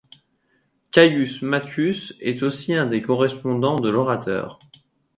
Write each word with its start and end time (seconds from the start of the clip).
Caius 0.89 1.43
Matius 1.43 2.15
est 2.21 2.41
aussi 2.41 2.73
un 2.73 2.87
des 2.87 3.03
correspondants 3.03 3.79
de 3.79 3.87
l'orateur. 3.91 4.57